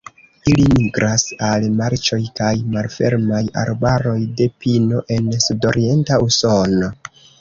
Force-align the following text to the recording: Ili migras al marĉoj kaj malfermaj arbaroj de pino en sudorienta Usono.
Ili 0.51 0.63
migras 0.75 1.25
al 1.47 1.67
marĉoj 1.81 2.19
kaj 2.39 2.49
malfermaj 2.77 3.41
arbaroj 3.65 4.17
de 4.41 4.49
pino 4.65 5.03
en 5.17 5.29
sudorienta 5.49 6.19
Usono. 6.31 6.91